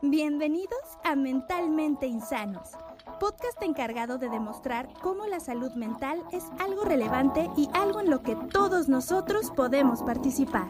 [0.00, 2.70] Bienvenidos a Mentalmente Insanos,
[3.18, 8.22] podcast encargado de demostrar cómo la salud mental es algo relevante y algo en lo
[8.22, 10.68] que todos nosotros podemos participar.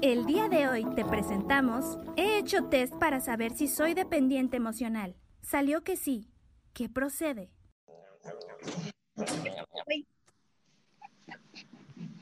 [0.00, 5.16] El día de hoy te presentamos, he hecho test para saber si soy dependiente emocional.
[5.42, 6.30] Salió que sí.
[6.72, 7.50] ¿Qué procede?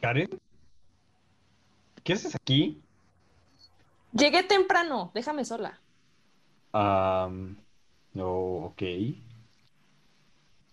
[0.01, 0.31] Karen,
[2.03, 2.81] ¿qué haces aquí?
[4.15, 5.84] Llegué temprano, déjame sola.
[6.75, 7.55] Um,
[8.15, 8.83] no, ok.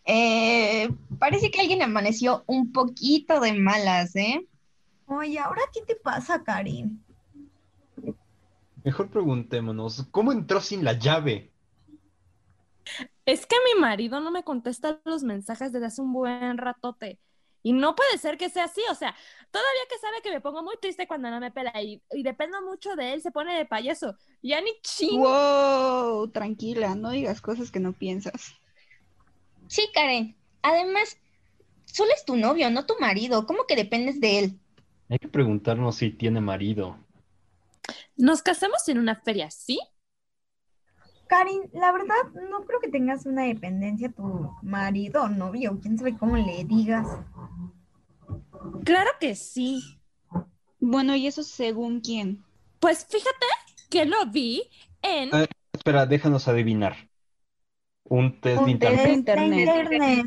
[0.05, 4.47] Eh, parece que alguien amaneció un poquito de malas, ¿eh?
[5.05, 7.03] Oye, ¿ahora qué te pasa, Karin?
[8.83, 11.51] Mejor preguntémonos, ¿cómo entró sin la llave?
[13.25, 17.19] Es que mi marido no me contesta los mensajes desde hace un buen ratote.
[17.63, 19.15] Y no puede ser que sea así, o sea,
[19.51, 22.61] todavía que sabe que me pongo muy triste cuando no me pela y, y dependo
[22.61, 24.15] mucho de él, se pone de payaso.
[24.41, 25.19] Ya ni ching.
[25.19, 28.55] Wow, tranquila, no digas cosas que no piensas.
[29.67, 30.35] Sí, Karen.
[30.63, 31.17] Además,
[31.85, 33.45] solo es tu novio, no tu marido.
[33.45, 34.59] ¿Cómo que dependes de él?
[35.09, 36.97] Hay que preguntarnos si tiene marido.
[38.15, 39.79] Nos casamos en una feria, ¿sí?
[41.27, 42.15] Karin, la verdad,
[42.49, 46.65] no creo que tengas una dependencia a tu marido o novio, quién sabe cómo le
[46.65, 47.07] digas.
[48.83, 49.99] Claro que sí.
[50.79, 52.43] Bueno, ¿y eso según quién?
[52.79, 53.45] Pues fíjate
[53.89, 54.63] que lo vi
[55.01, 55.33] en...
[55.35, 56.95] Eh, espera, déjanos adivinar.
[58.03, 58.97] Un test de Un internet.
[58.97, 59.59] test de internet.
[59.59, 60.25] internet.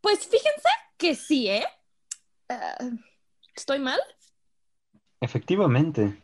[0.00, 1.64] Pues fíjense que sí, ¿eh?
[2.48, 2.78] Ah,
[3.54, 3.98] ¿Estoy mal?
[5.20, 6.22] Efectivamente.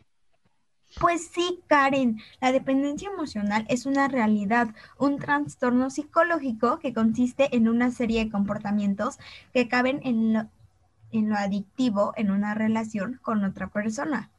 [0.99, 7.67] Pues sí, Karen, la dependencia emocional es una realidad, un trastorno psicológico que consiste en
[7.67, 9.17] una serie de comportamientos
[9.53, 10.49] que caben en lo,
[11.17, 14.29] en lo adictivo en una relación con otra persona.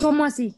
[0.00, 0.56] ¿Cómo así?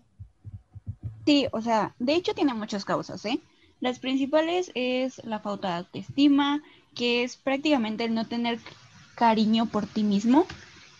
[1.24, 3.40] Sí, o sea, de hecho tiene muchas causas, ¿eh?
[3.80, 6.62] Las principales es la falta de autoestima,
[6.94, 8.58] que es prácticamente el no tener
[9.14, 10.46] cariño por ti mismo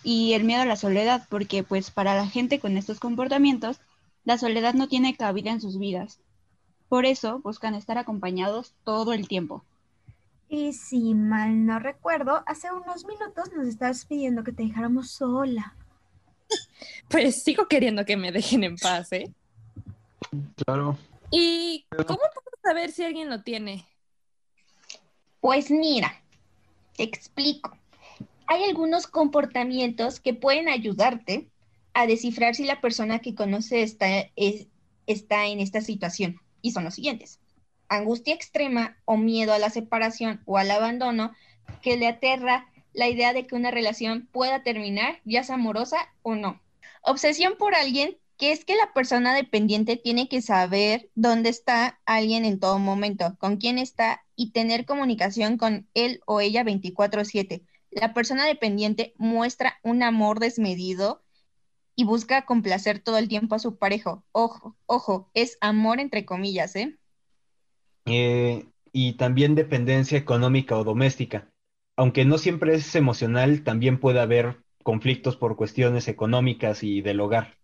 [0.03, 3.81] y el miedo a la soledad, porque pues para la gente con estos comportamientos,
[4.25, 6.21] la soledad no tiene cabida en sus vidas.
[6.89, 9.65] Por eso buscan estar acompañados todo el tiempo.
[10.53, 15.75] Y si mal no recuerdo, hace unos minutos nos estabas pidiendo que te dejáramos sola.
[17.09, 19.33] Pues sigo queriendo que me dejen en paz, ¿eh?
[20.65, 20.97] Claro.
[21.31, 23.87] ¿Y cómo puedo saber si alguien lo tiene?
[25.41, 26.21] Pues mira,
[26.97, 27.77] te explico.
[28.47, 31.49] Hay algunos comportamientos que pueden ayudarte
[31.95, 34.67] a descifrar si la persona que conoce está, es-
[35.07, 36.41] está en esta situación.
[36.63, 37.39] Y son los siguientes.
[37.91, 41.35] Angustia extrema o miedo a la separación o al abandono
[41.83, 46.37] que le aterra la idea de que una relación pueda terminar, ya sea amorosa o
[46.37, 46.61] no.
[47.03, 52.45] Obsesión por alguien, que es que la persona dependiente tiene que saber dónde está alguien
[52.45, 57.65] en todo momento, con quién está y tener comunicación con él o ella 24/7.
[57.91, 61.25] La persona dependiente muestra un amor desmedido
[61.97, 64.23] y busca complacer todo el tiempo a su pareja.
[64.33, 67.00] Ojo, ojo, es amor entre comillas, ¿eh?
[68.11, 71.49] Eh, y también dependencia económica o doméstica.
[71.97, 77.55] Aunque no siempre es emocional, también puede haber conflictos por cuestiones económicas y del hogar.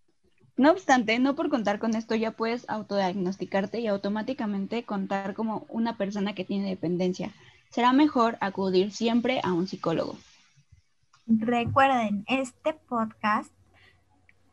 [0.56, 5.96] No obstante, no por contar con esto ya puedes autodiagnosticarte y automáticamente contar como una
[5.96, 7.32] persona que tiene dependencia.
[7.70, 10.16] Será mejor acudir siempre a un psicólogo.
[11.26, 13.50] Recuerden, este podcast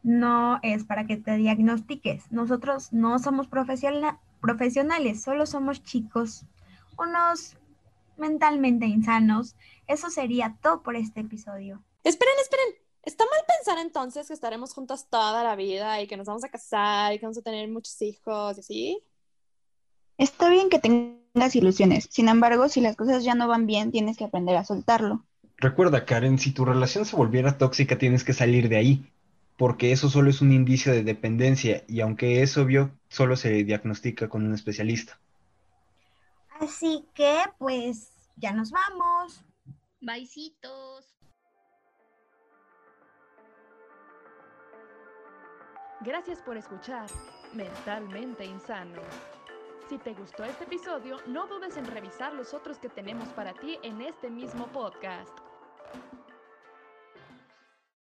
[0.02, 2.32] no es para que te diagnostiques.
[2.32, 6.44] Nosotros no somos profesiona- profesionales, solo somos chicos,
[7.00, 7.56] unos
[8.18, 9.56] mentalmente insanos.
[9.88, 11.82] Eso sería todo por este episodio.
[12.04, 12.76] Esperen, esperen.
[13.04, 16.50] ¿Está mal pensar entonces que estaremos juntos toda la vida y que nos vamos a
[16.50, 19.04] casar y que vamos a tener muchos hijos y así?
[20.18, 24.18] Está bien que tengas ilusiones, sin embargo, si las cosas ya no van bien, tienes
[24.18, 25.26] que aprender a soltarlo.
[25.58, 29.06] Recuerda, Karen, si tu relación se volviera tóxica, tienes que salir de ahí,
[29.58, 34.28] porque eso solo es un indicio de dependencia y aunque es obvio, solo se diagnostica
[34.28, 35.20] con un especialista.
[36.60, 39.46] Así que, pues, ya nos vamos.
[40.02, 41.16] Baisitos.
[46.02, 47.08] Gracias por escuchar
[47.54, 49.02] Mentalmente Insano.
[49.90, 53.78] Si te gustó este episodio, no dudes en revisar los otros que tenemos para ti
[53.84, 55.38] en este mismo podcast.